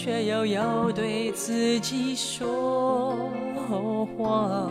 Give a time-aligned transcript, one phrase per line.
[0.00, 3.16] 却又要对自己说
[4.16, 4.70] 谎。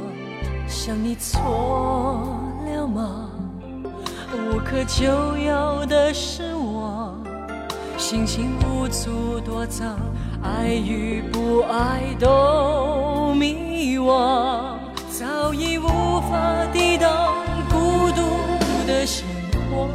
[0.70, 2.30] 想你错
[2.66, 3.30] 了吗？
[4.32, 5.06] 无可救
[5.38, 7.22] 药的失望，
[7.98, 10.00] 心情无助躲藏，
[10.42, 14.78] 爱与不爱都迷惘，
[15.10, 17.36] 早已无法抵挡
[17.70, 18.22] 孤独
[18.88, 19.28] 的生
[19.70, 19.90] 活，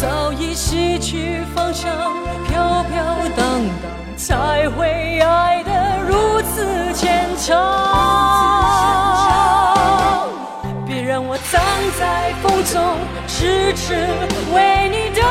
[0.00, 1.90] 早已失去方向，
[2.58, 3.04] 飘飘
[3.36, 3.46] 荡荡，
[4.16, 5.70] 才会爱得
[6.08, 7.56] 如此牵强。
[11.52, 11.62] 站
[11.98, 12.82] 在风中，
[13.28, 13.94] 痴痴
[14.52, 15.24] 为你等。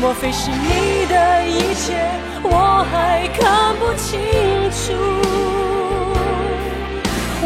[0.00, 2.10] 莫非是你的一切，
[2.42, 4.20] 我还看不清
[4.72, 4.92] 楚？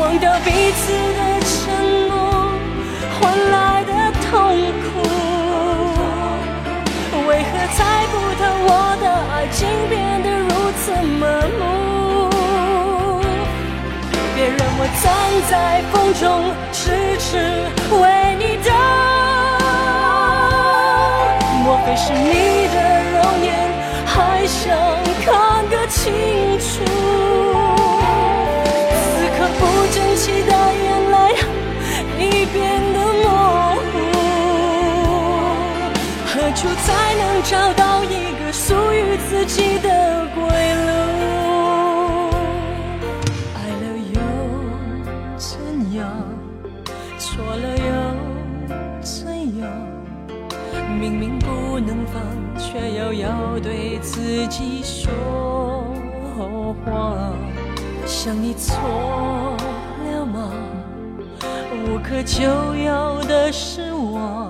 [0.00, 1.36] 忘掉彼此的
[9.57, 11.27] 心变得如此麻
[11.59, 12.29] 木？
[14.35, 15.05] 别让我站
[15.49, 16.23] 在风中，
[16.73, 16.77] 痴
[17.19, 17.27] 痴
[17.91, 18.05] 为
[18.39, 18.69] 你等。
[21.65, 22.77] 莫非是你的
[23.15, 23.49] 容颜，
[24.05, 24.15] 还
[24.47, 24.62] 想
[25.25, 25.27] 看
[25.71, 26.12] 个清
[26.59, 26.84] 楚？
[28.93, 28.95] 此
[29.39, 30.53] 刻不争气的
[30.84, 31.17] 眼泪
[32.19, 32.55] 已变
[32.93, 33.27] 得模
[33.81, 33.95] 糊，
[36.27, 37.57] 何处才能找
[39.39, 40.91] 自己的归路？
[43.55, 43.84] 爱了
[44.15, 44.19] 又
[45.37, 45.53] 怎
[45.95, 46.01] 样，
[47.19, 47.91] 错了又
[49.03, 49.70] 怎样
[50.99, 52.15] 明明不能放，
[52.59, 55.12] 却又要对自己说
[56.87, 57.34] 谎。
[58.06, 58.75] 想你错
[60.06, 60.50] 了吗？
[61.84, 62.43] 无可救
[62.75, 64.46] 药的失望，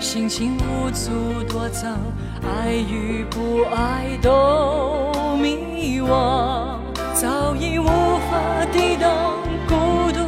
[0.00, 1.98] 心情无处躲藏，
[2.42, 6.78] 爱与不爱都迷惘，
[7.12, 9.36] 早已无法抵挡
[9.68, 10.20] 孤独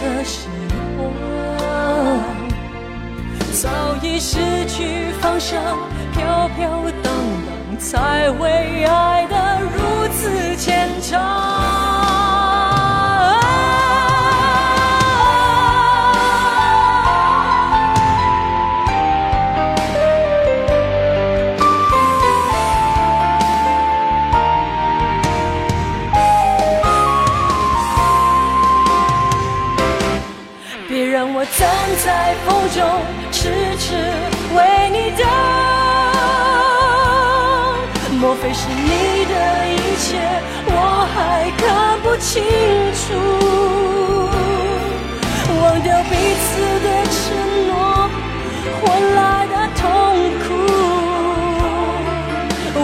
[0.00, 0.48] 的生
[0.96, 1.10] 活。
[3.52, 3.68] 早
[4.02, 5.60] 已失去方向，
[6.14, 6.68] 飘飘
[7.02, 11.67] 荡荡，才会爱得如此牵强。
[38.28, 39.32] 莫非是你的
[39.72, 40.20] 一切
[40.66, 40.72] 我
[41.14, 42.44] 还看不清
[42.92, 43.00] 楚？
[45.62, 46.12] 忘掉彼
[46.44, 46.46] 此
[46.84, 47.16] 的承
[47.68, 47.72] 诺
[48.82, 48.84] 换
[49.16, 49.80] 来的痛
[50.44, 50.46] 苦，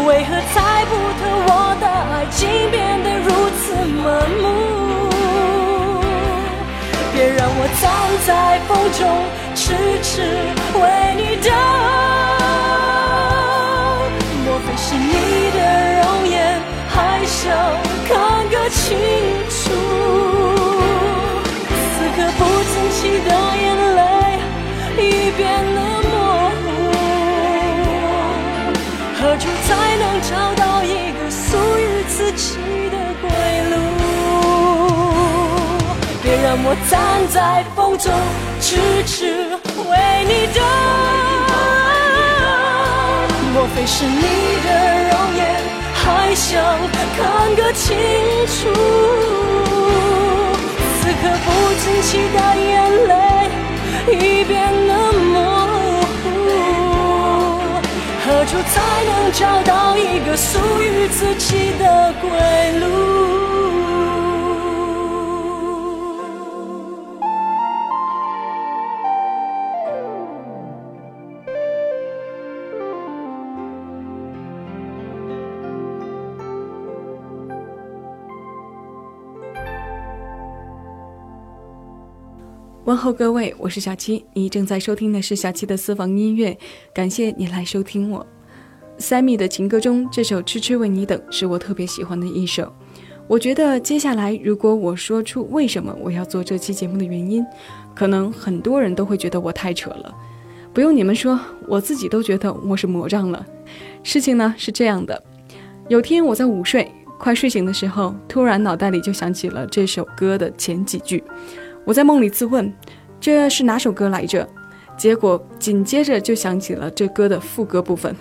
[0.09, 0.57] 为何猜
[0.87, 0.91] 不
[1.21, 2.41] 透我的爱竟
[2.71, 3.29] 变得如
[3.61, 3.63] 此
[4.01, 4.03] 麻
[4.41, 4.43] 木？
[7.13, 7.85] 别让我站
[8.27, 8.31] 在
[8.67, 9.05] 风中，
[9.55, 9.63] 痴
[10.03, 10.09] 痴
[10.81, 10.83] 为
[11.19, 11.84] 你等。
[17.45, 17.51] 就
[18.09, 18.97] 看个清
[19.51, 19.63] 楚？
[21.69, 22.41] 此刻不
[22.73, 23.29] 争气的
[23.61, 23.65] 眼
[23.97, 24.01] 泪
[24.97, 24.99] 已
[25.37, 25.43] 变
[25.75, 25.79] 得
[26.09, 26.13] 模
[26.63, 26.65] 糊，
[29.21, 29.69] 何处才
[29.99, 31.45] 能找到一个属
[31.77, 32.57] 于自己
[32.91, 33.29] 的归
[33.69, 33.73] 路？
[36.23, 36.93] 别让我站
[37.29, 37.37] 在
[37.77, 38.11] 风中，
[38.59, 38.65] 痴
[39.05, 39.13] 痴
[39.91, 39.93] 为
[40.25, 40.59] 你等。
[43.53, 44.23] 莫非是你
[44.65, 44.69] 的
[45.11, 45.41] 容颜，
[46.17, 46.63] 还想
[47.17, 47.97] 看个清
[48.47, 48.71] 楚？
[51.01, 51.47] 此刻不
[51.83, 52.73] 争气的眼
[53.09, 53.13] 泪
[54.13, 54.55] 已变
[54.87, 55.35] 得模
[56.23, 56.25] 糊，
[58.25, 58.75] 何处才
[59.05, 61.83] 能找到一个属于自己的
[62.21, 62.31] 归
[62.79, 62.85] 路？
[82.85, 86.55] 问候各位，我是小七，你正在收听的是小七的私房音乐，
[86.93, 88.27] 感谢你来收听我。
[88.99, 92.71] Sammy 的情歌中，这首《痴痴为你等》是我特别喜欢的一首。
[93.27, 97.43] 我觉得接下来，如果我说出为什么我要做这期节目的原因，
[97.95, 100.15] 可能很多人都会觉得我太扯了。
[100.75, 103.47] 不用你们说，我自己都觉得我是魔障了。
[104.03, 105.23] 事情呢是这样的，
[105.89, 111.25] 有天我在午睡，快睡醒的时候，突然脑袋里就想起了这首歌的前几句。
[111.85, 112.73] 我在梦里自问，
[113.21, 114.49] 这是哪首歌来着？
[114.97, 118.15] 结果紧接着就想起了这歌的副歌部分，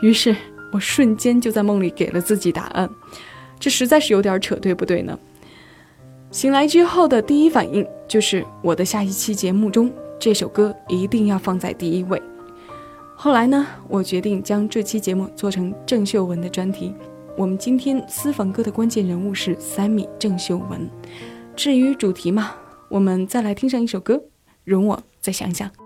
[0.00, 0.34] 于是
[0.72, 2.88] 我瞬间就在梦里给了自己答案。
[3.58, 5.18] 这实在是有点扯，对不对呢？
[6.30, 12.20] 醒来之后的第一反应就是我的下一期节目中这首歌一定要放在第一位。
[13.16, 16.94] 后来呢，我决定将这期节目做成郑秀文的专题。
[17.36, 20.88] 我们今天私房歌的关键人物是三米郑秀文。
[21.56, 22.52] 至于主题嘛，
[22.94, 24.22] 我们再来听上一首歌，
[24.62, 25.83] 容我再想想。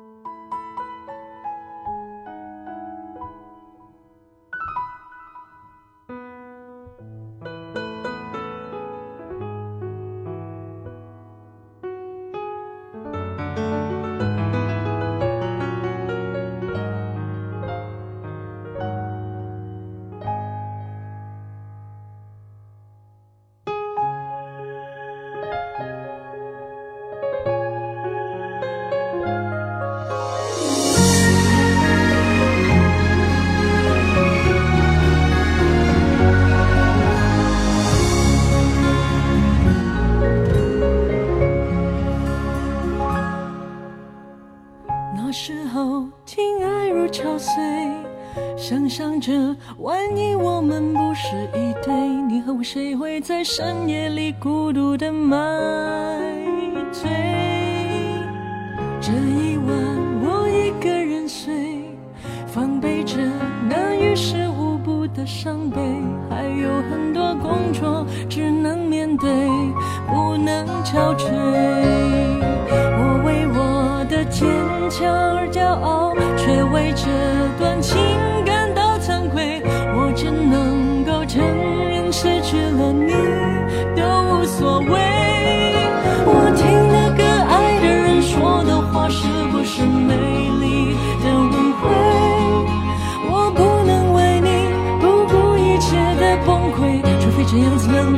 [53.51, 54.18] 深夜里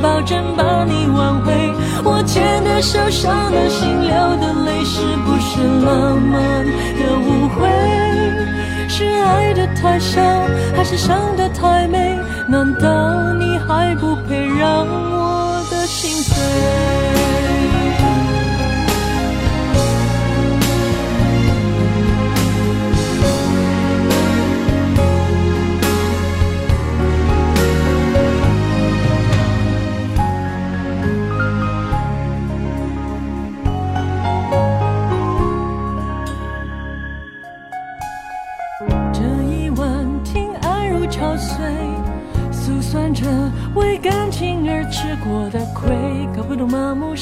[0.01, 1.73] 保证把你挽回。
[2.03, 4.11] 我牵的手，伤的心，流
[4.41, 7.69] 的泪，是不是浪漫的误会？
[8.89, 10.21] 是爱的太少，
[10.75, 12.19] 还是伤的太美？
[12.47, 16.90] 难道你还不配让我的心碎？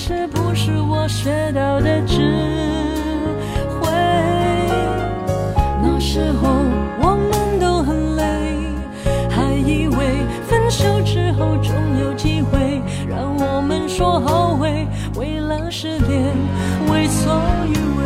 [0.10, 2.18] 是不是我学到的智
[3.80, 3.88] 慧？
[5.84, 6.50] 那时候
[7.00, 8.24] 我们都很累，
[9.30, 16.36] 还以为分手之后总有机会，让我们说后悔，为了失恋
[16.92, 17.32] 为所
[17.68, 18.04] 欲为。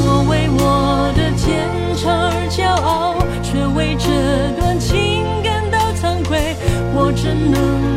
[0.00, 4.08] 我为我的坚强而骄傲，却为这
[4.58, 6.56] 段情感到惭愧。
[6.94, 7.91] 我只能。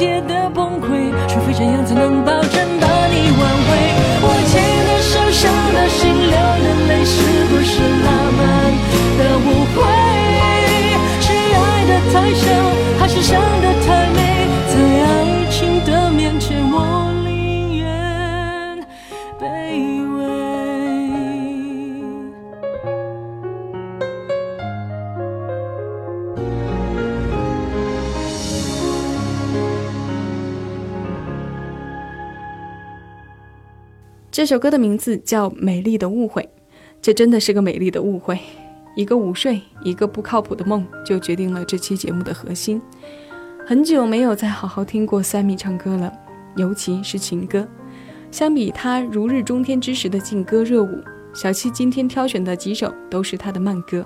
[0.00, 2.79] 顾一切的崩溃，除非这样才能保证？
[34.40, 36.42] 这首歌的名字叫《美丽的误会》，
[37.02, 38.40] 这真的是个美丽的误会。
[38.96, 42.80] 一个午睡，一个不靠谱的梦，就决定了这期节目的核心。
[43.66, 46.10] 很久没有再好好听过 Sammy 唱歌了，
[46.56, 47.68] 尤其是情歌。
[48.30, 50.88] 相比他如日中天之时的劲歌热舞，
[51.34, 54.02] 小七今天挑选的几首都是他的慢歌，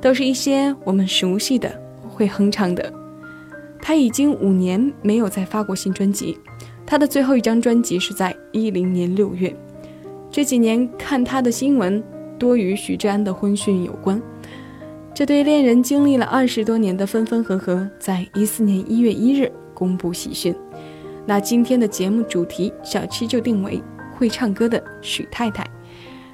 [0.00, 1.76] 都是一些我们熟悉的、
[2.08, 2.92] 会哼唱的。
[3.82, 6.38] 他已经五年没有再发过新专辑，
[6.86, 9.54] 他的最后一张专辑是在一零年六月。
[10.30, 12.02] 这几年看他的新闻，
[12.38, 14.22] 多与许志安的婚讯有关。
[15.12, 20.54] 这对恋人经历了二十多年的分分合合，在一四年一月一日公布喜讯。
[21.24, 23.82] 那今天的节目主题，小七就定为
[24.14, 25.66] 会唱歌的许太太。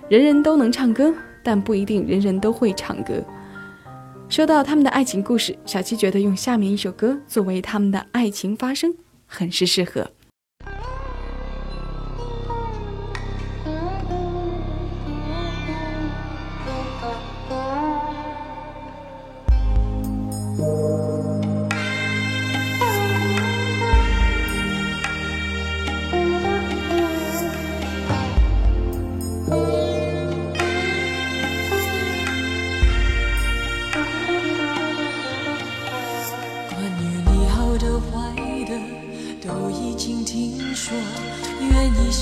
[0.08, 3.14] 人人都能唱歌，但不一定人人都会唱歌。
[4.28, 8.92] 说到他们的爱情故事，小七觉得用下面一首歌作为他们的爱情发声，
[9.26, 10.10] 很是适合。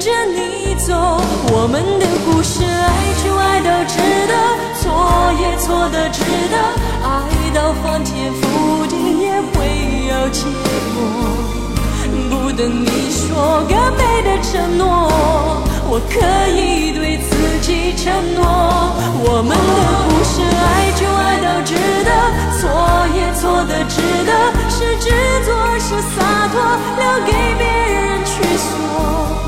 [0.00, 0.94] 着你走，
[1.50, 4.34] 我们的故事，爱就爱到值得，
[4.80, 6.56] 错也错的值得，
[7.02, 9.56] 爱到翻天覆地也会
[10.06, 10.44] 有结
[10.94, 10.96] 果。
[12.30, 15.10] 不等你说个美的承诺，
[15.88, 16.14] 我可
[16.52, 18.44] 以对自己承诺，
[19.24, 21.74] 我们的故事，爱就爱到值
[22.04, 22.10] 得，
[22.60, 22.70] 错
[23.16, 24.30] 也错的值得，
[24.70, 25.10] 是执
[25.44, 25.48] 着
[25.80, 26.62] 是洒脱，
[26.98, 29.47] 留给别人去说。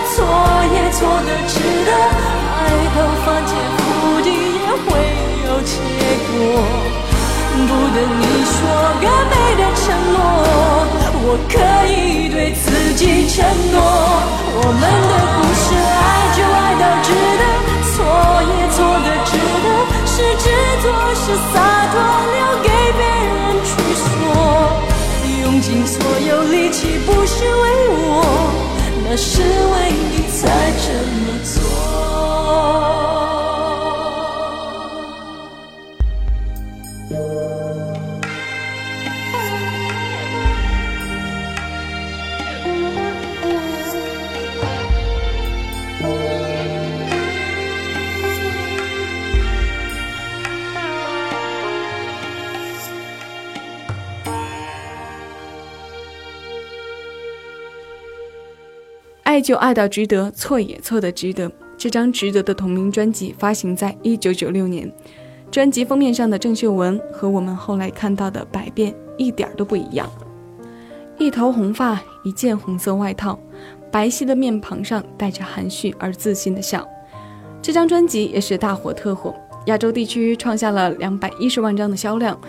[0.13, 0.17] 错
[0.73, 1.53] 也错的值
[1.87, 2.59] 得，爱
[2.95, 3.79] 到翻天覆
[4.23, 4.27] 地
[4.59, 4.87] 也会
[5.45, 5.73] 有结
[6.27, 6.31] 果。
[7.51, 8.57] 不等你说
[8.99, 10.17] 个美的承诺，
[11.23, 11.53] 我可
[11.87, 11.95] 以
[12.29, 12.65] 对自
[12.95, 13.35] 己承
[13.71, 13.75] 诺。
[14.53, 16.03] 我们的故事，爱
[16.35, 17.07] 就爱到值
[17.39, 17.43] 得，
[17.91, 17.93] 错
[18.51, 19.31] 也错的值
[19.63, 19.67] 得，
[20.05, 20.13] 是
[20.43, 20.45] 执
[20.81, 21.55] 着是洒
[21.91, 21.95] 脱，
[22.33, 24.05] 留给别人去说。
[25.43, 25.95] 用尽所
[26.27, 28.70] 有力气不是为我。
[29.03, 33.00] 那是为你才这么做。
[59.41, 61.51] 就爱到值得，错也错得值得。
[61.77, 64.91] 这张《值得》的同名专辑发行在一九九六年，
[65.49, 70.07] 专辑封面上的郑秀文和我们后来看到的百变一点都不一样，
[71.17, 73.39] 一头红发，一件红色外套，
[73.91, 76.87] 白皙的面庞上带着含蓄而自信的笑。
[77.61, 82.39] 这张专辑也是大火特火，亚洲地区创下了两百一十万张的销量，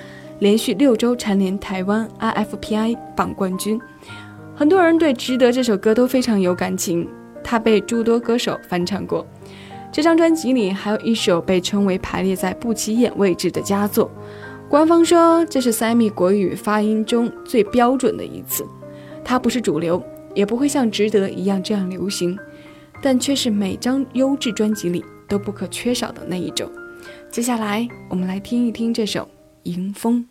[0.40, 3.80] 连续六周蝉联台湾 IFPI 榜冠军。
[4.62, 7.08] 很多人对《值得》这首歌都非常有感情。
[7.42, 9.26] 他被诸多歌手翻唱过，
[9.90, 14.08] 这张专辑里还有一首被称为排列在不起眼位置的佳作。
[14.68, 18.64] 官方说这是 Sammy 国语发音中最标准的一次。
[19.24, 20.00] 它不是主流，
[20.32, 22.38] 也不会像《值得》一样这样流行，
[23.02, 26.70] 但却是每张优质专辑里都不可缺少的那一种。
[27.32, 29.22] 接下来我们来听一听这首
[29.64, 30.24] 《迎风》。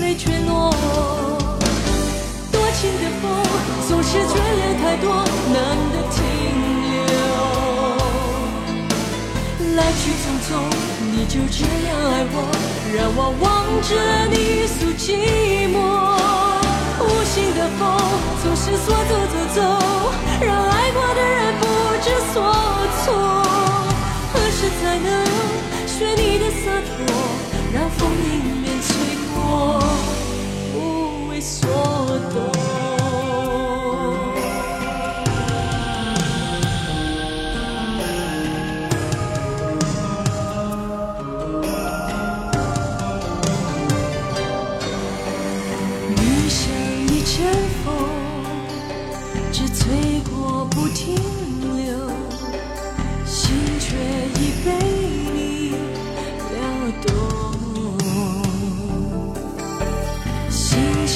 [0.00, 0.70] 泪却落，
[2.52, 3.24] 多情的风
[3.88, 5.04] 总是眷恋太多，
[5.52, 5.56] 难
[5.90, 6.18] 得停
[6.86, 6.92] 留。
[9.76, 10.48] 来去匆匆，
[11.10, 11.58] 你就这
[11.88, 12.34] 样爱我，
[12.94, 13.44] 让我望
[13.82, 13.90] 着
[14.30, 14.34] 你
[14.66, 15.02] 诉寂
[15.72, 15.74] 寞。
[17.00, 17.80] 无心的风
[18.42, 19.58] 总是说走就走，
[20.40, 21.64] 让爱过的人不
[22.02, 22.34] 知所
[23.02, 23.04] 措。
[24.32, 25.08] 何时才能
[25.86, 27.49] 学你的洒脱？
[27.72, 29.80] 让风迎面吹过
[30.72, 31.68] 不为所
[32.32, 32.79] 动。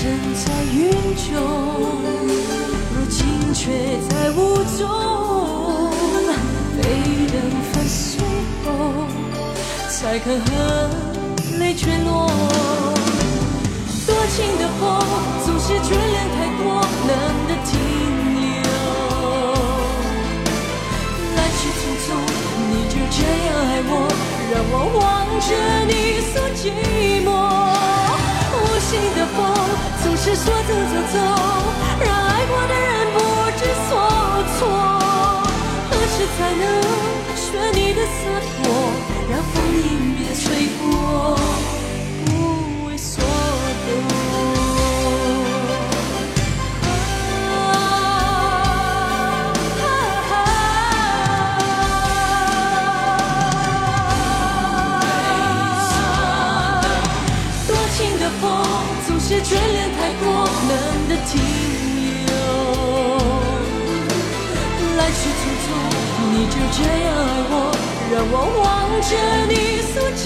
[0.04, 1.32] 身在云中，
[2.92, 3.62] 如今却
[4.06, 4.38] 在雾
[4.76, 4.84] 中。
[6.76, 6.82] 被
[7.32, 7.34] 人
[7.72, 8.20] 粉碎
[8.62, 8.68] 后，
[9.88, 10.44] 才肯和
[11.58, 12.28] 泪坠落。
[14.06, 14.82] 多情的风
[15.46, 17.10] 总是眷恋太过，难
[17.48, 17.72] 得停
[18.42, 18.44] 留。
[21.34, 22.06] 来去匆匆，
[22.68, 23.90] 你就这样爱我，
[24.52, 25.02] 让我望
[25.40, 25.48] 着
[25.88, 25.90] 你
[26.28, 26.62] 所寂
[27.24, 27.26] 寞。
[28.52, 29.73] 无心的风。
[30.04, 31.18] 总是说走就走，
[32.04, 33.18] 让爱过的人不
[33.56, 33.90] 知所
[34.58, 34.60] 措。
[35.90, 36.62] 何时才能
[37.34, 38.12] 学你的洒
[38.62, 38.62] 脱，
[39.30, 40.13] 让风一雨。
[61.26, 61.32] 停
[62.26, 62.32] 留。
[64.96, 65.66] 来去匆匆，
[66.32, 67.54] 你就这样爱我。
[68.12, 68.64] 让我望
[69.00, 69.10] 着
[69.48, 69.52] 你
[69.90, 70.22] 诉寂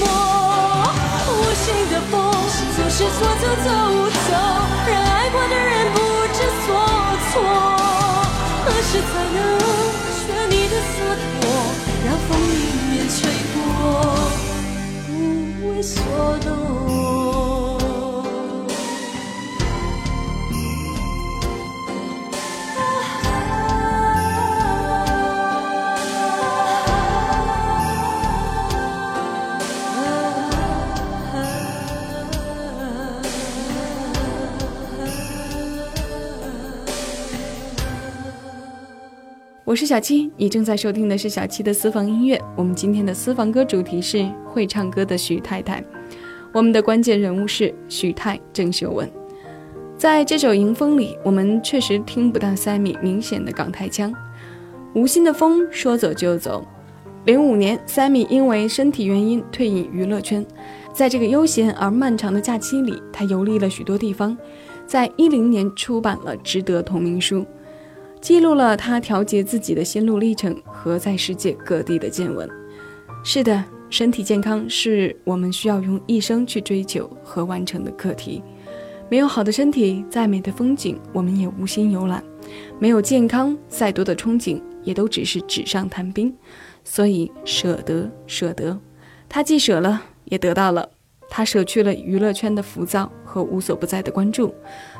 [0.00, 0.02] 寞，
[1.28, 2.12] 无心的风
[2.74, 3.68] 总是说走就
[4.08, 4.30] 走，
[4.88, 5.96] 让爱过的人不
[6.32, 6.66] 知所
[7.28, 7.30] 措。
[8.64, 9.36] 何时才能
[10.16, 10.96] 学你的洒
[11.34, 11.42] 脱，
[12.06, 12.56] 让风迎
[12.92, 13.18] 面吹
[13.52, 13.56] 过，
[15.06, 15.10] 不
[15.70, 15.96] 为所
[16.40, 16.48] 动。
[39.68, 42.40] 我是小七，你正在收听的是小七的私房音乐。
[42.56, 45.84] 我们今天的私房歌主题是会唱歌的许太太。
[46.54, 49.06] 我们的关键人物是许太郑秀文。
[49.98, 54.10] 在这首《迎风》里，我们确实听不到 Sammy 明显的港台腔。
[54.94, 56.66] 无心的风说走就走。
[57.26, 60.46] 零五年，Sammy 因为身体原因退隐娱乐圈。
[60.94, 64.34] 在这个悠闲而漫长的假期里，他游历了许多地方。
[64.86, 67.44] 在一零年出版了《值得》同名书。
[68.20, 72.48] 记录了他调节自己的心路历程和在世界各地的见闻。
[73.24, 78.42] 是的，身体健康是我们需要用一生去追求和完成的课题。
[79.08, 82.20] 没有好的身体，再美的风景我们也无心游览；
[82.78, 86.34] 没有健康，再多的憧憬也都只是纸上谈兵。
[86.84, 88.78] 所以，舍得，舍得。
[89.28, 90.88] 他既舍了，也得到了。
[91.30, 94.54] 他舍去了娱乐圈的浮躁和无所不在的关注，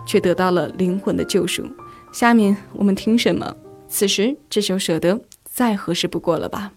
[0.07, 1.67] 却得到了灵魂的救赎。
[2.13, 3.55] 下面我们听什么？
[3.89, 6.73] 此时这首《舍得》再合适不过了吧。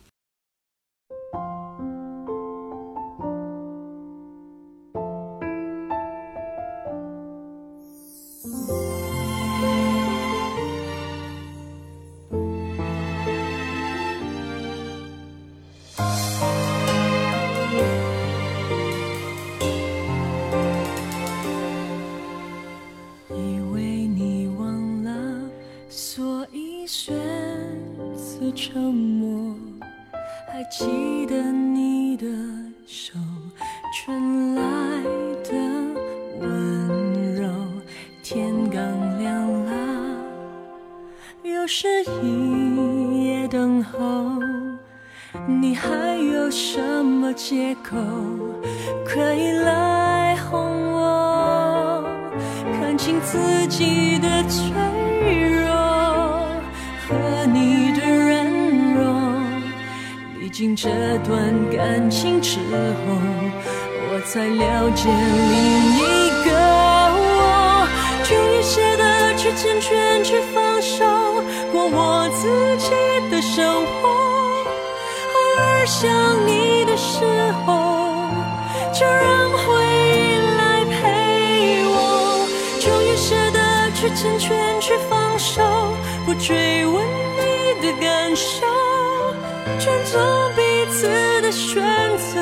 [47.84, 47.98] 口
[49.06, 52.04] 可以来哄我
[52.80, 54.72] 看清自己的脆
[55.50, 55.70] 弱
[57.08, 58.46] 和你的软
[58.96, 59.42] 弱。
[60.40, 60.90] 历经这
[61.20, 63.18] 段感情之后
[64.10, 65.61] 我才了解你
[84.16, 85.62] 成全，去放手，
[86.26, 88.66] 不追问你的感受，
[89.80, 90.20] 尊重。
[90.94, 91.08] 次
[91.42, 91.82] 的选
[92.18, 92.36] 择，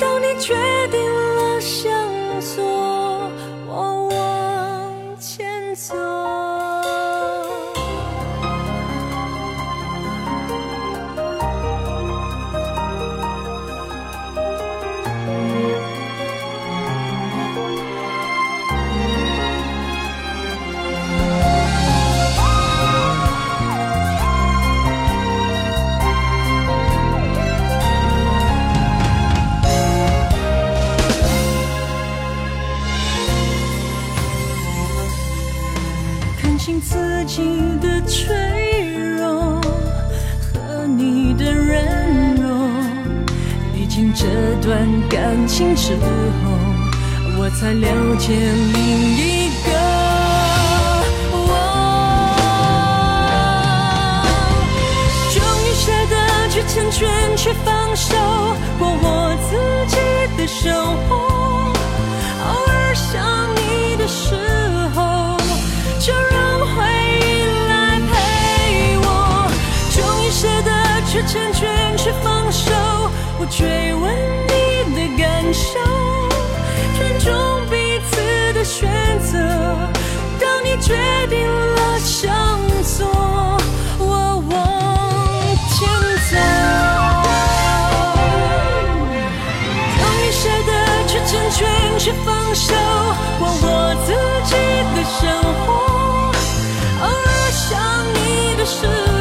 [0.00, 0.52] 当你决
[0.90, 1.00] 定
[45.52, 46.02] 情之后，
[47.36, 47.86] 我才了
[48.16, 48.80] 解另
[49.18, 49.68] 一个
[51.30, 51.46] 我。
[55.30, 56.14] 终于舍得
[56.48, 58.16] 去成全，去放手，
[58.78, 59.52] 过我自
[59.88, 59.96] 己
[60.38, 60.72] 的生
[61.06, 61.10] 活。
[62.48, 63.12] 偶尔想
[63.54, 64.34] 你的时
[64.94, 65.36] 候，
[66.00, 66.80] 就让回
[67.20, 68.10] 忆来陪
[69.02, 69.06] 我。
[69.90, 70.70] 终于舍得
[71.06, 72.72] 去成全，去放手，
[73.36, 74.41] 不追问。
[75.52, 75.78] 感受，
[76.96, 77.30] 尊重
[77.68, 78.12] 彼此
[78.54, 78.88] 的选
[79.20, 79.36] 择。
[80.40, 80.96] 当你决
[81.28, 82.32] 定了向
[82.82, 83.04] 左，
[83.98, 84.50] 我往
[85.68, 85.76] 前
[86.30, 86.32] 走。
[89.98, 90.70] 终于舍得
[91.06, 91.60] 去成全，
[91.98, 92.72] 去放手，
[93.38, 94.08] 过我自
[94.48, 94.56] 己
[94.96, 95.20] 的生
[95.66, 95.68] 活。
[97.02, 97.68] 偶尔想
[98.14, 98.16] 你
[98.56, 99.11] 的时候，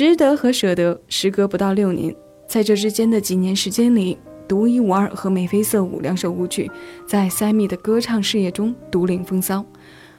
[0.00, 4.14] 值得和舍得，时隔不到六年，在这之间的几年时间里，
[4.48, 6.70] 《独一无二》和《眉飞色舞》两首舞曲
[7.06, 9.62] 在 Sammy 的歌唱事业中独领风骚，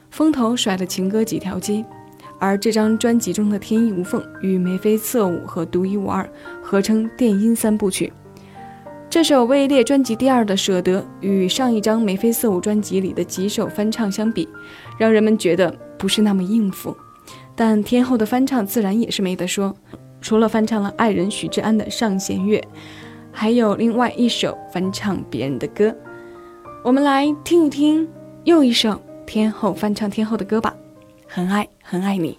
[0.08, 1.84] 风头甩了情歌几条街。
[2.38, 6.30] 而这张专辑中的《天衣无缝》与眉飞色舞和独一无二
[6.62, 8.12] 合称电音三部曲。
[9.10, 14.48] 这首位列专辑第二的《舍得》与上一张眉飞色舞专辑里的几首翻唱相比，
[14.96, 16.96] 让人们觉得不是那么应付。
[17.54, 19.74] 但天后的翻唱自然也是没得说，
[20.20, 22.58] 除了翻唱了爱人许志安的《上弦月》，
[23.30, 25.94] 还有另外一首翻唱别人的歌。
[26.82, 28.08] 我们来听一听
[28.44, 30.74] 又一首天后翻唱天后的歌吧，
[31.28, 32.32] 《很爱很爱你》。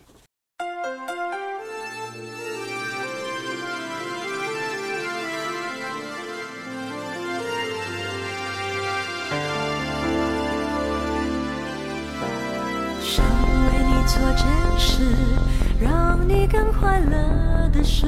[16.47, 18.05] 更快乐的事。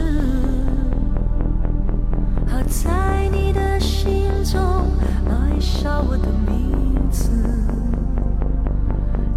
[2.48, 4.62] 好在你的心中
[5.28, 7.30] 埋下我的名字。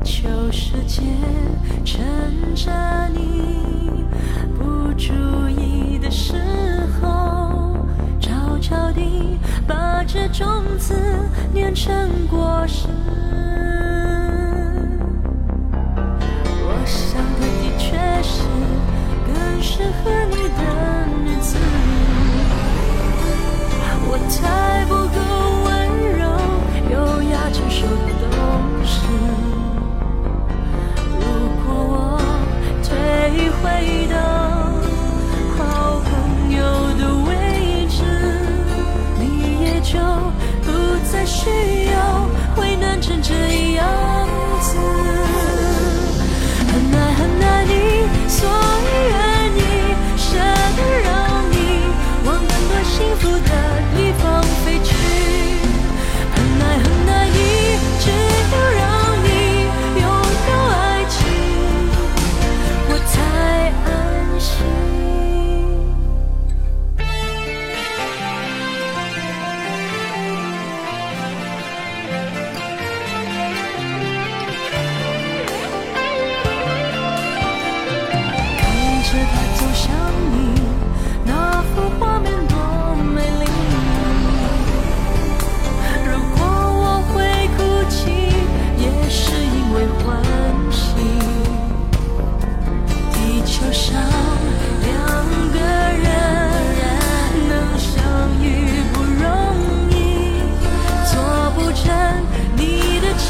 [0.03, 1.03] 旧世界
[1.85, 2.01] 趁
[2.55, 2.71] 着
[3.15, 4.05] 你
[4.59, 5.13] 不注
[5.49, 6.35] 意的时
[7.01, 7.77] 候，
[8.21, 10.47] 悄悄地把这种
[10.79, 10.95] 子
[11.53, 12.89] 碾成果实。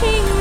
[0.00, 0.38] 塞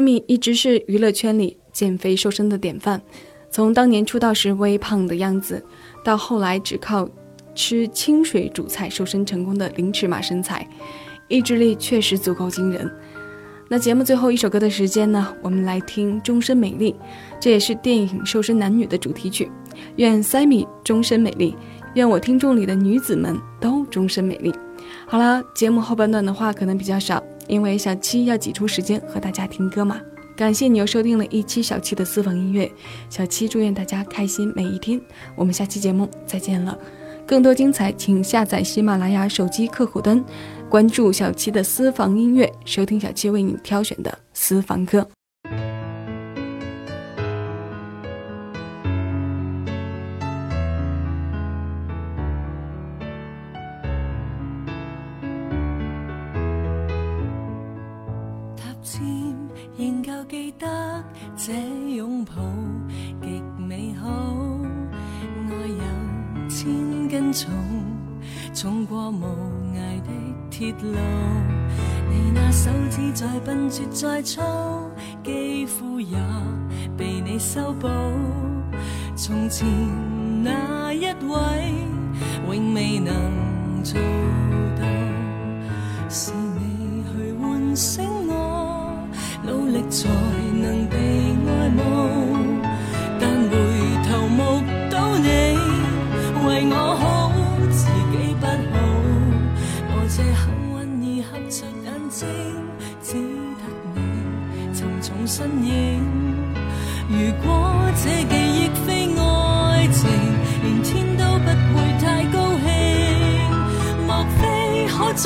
[0.00, 3.00] 米一直是娱乐圈里减肥瘦身的典范，
[3.50, 5.64] 从当年出道时微胖的样子，
[6.02, 7.08] 到后来只靠
[7.54, 10.68] 吃清水煮菜瘦身成功的零尺码身材，
[11.28, 12.90] 意志力确实足够惊人。
[13.68, 15.32] 那节目最后一首歌的时间呢？
[15.40, 16.92] 我们来听《终身美丽》，
[17.40, 19.48] 这也是电影《瘦身男女》的主题曲。
[19.96, 21.54] 愿塞米终身美丽，
[21.94, 24.52] 愿我听众里的女子们都终身美丽。
[25.06, 27.22] 好了，节目后半段的话可能比较少。
[27.48, 30.00] 因为小七要挤出时间和大家听歌嘛。
[30.36, 32.70] 感谢你又收听了一期小七的私房音乐，
[33.08, 35.00] 小七祝愿大家开心每一天。
[35.34, 36.76] 我们下期节目再见了。
[37.26, 40.22] 更多精彩，请下载喜马拉雅手机客户端，
[40.68, 45.08] 关注小七的私房音乐，收听小七为你挑选的私房歌。
[61.46, 61.52] 这
[61.94, 62.32] 拥抱
[63.22, 64.08] 极美好，
[65.48, 67.48] 爱有千斤重，
[68.52, 69.22] 重过无
[69.72, 70.10] 涯的
[70.50, 70.98] 铁路。
[72.10, 74.42] 你那手指再笨拙再粗，
[75.22, 76.18] 肌肤也
[76.96, 77.86] 被你修补。
[79.14, 79.68] 从前
[80.42, 81.74] 那一位，
[82.48, 83.14] 永未能
[83.84, 84.00] 做
[84.76, 84.84] 到，
[86.08, 89.06] 是你去唤醒我，
[89.44, 90.08] 努力才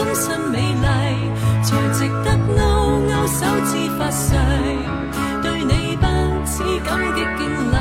[0.02, 0.86] 终身美丽，
[1.62, 2.56] 才值得勾
[3.04, 4.32] 勾手指发誓？
[5.42, 6.06] 对你不
[6.46, 7.76] 止感激敬礼，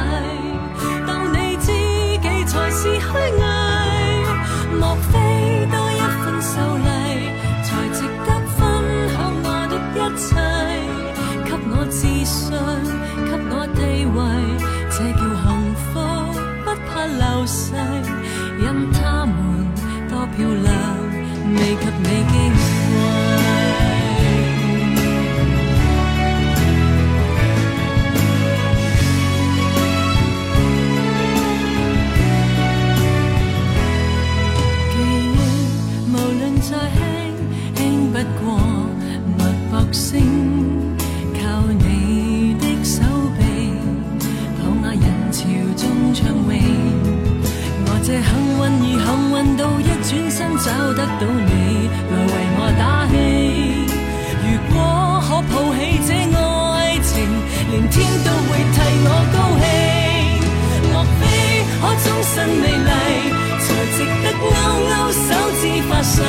[66.04, 66.22] 世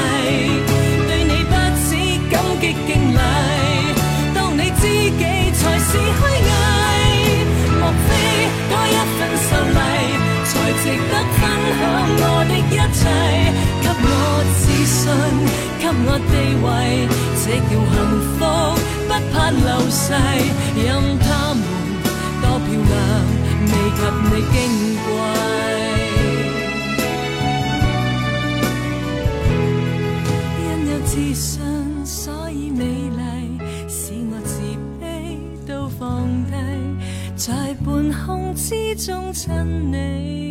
[1.06, 1.54] 对你不
[1.86, 1.88] 止
[2.30, 3.18] 感激敬礼，
[4.34, 6.24] 当你知己才是虚伪。
[7.78, 8.08] 莫非
[8.68, 9.78] 多一份受礼，
[10.44, 11.40] 才值得分
[11.78, 11.82] 享
[12.18, 13.00] 我的一切？
[13.82, 14.04] 给我
[14.58, 15.02] 自信，
[15.78, 16.32] 给我地
[16.64, 16.66] 位，
[17.40, 17.96] 这叫幸
[18.36, 18.38] 福，
[19.08, 19.98] 不怕流逝。
[20.76, 20.86] 任
[21.20, 21.58] 他们
[22.42, 22.92] 多漂亮，
[23.66, 24.54] 未及你矜
[25.06, 25.49] 贵。
[31.12, 31.60] 自信，
[32.06, 34.60] 所以美丽，使我自
[35.02, 36.52] 卑都放低，
[37.34, 39.52] 在半空之中亲
[39.90, 40.49] 你，